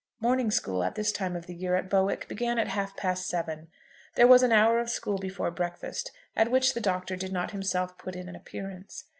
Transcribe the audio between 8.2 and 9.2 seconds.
an appearance.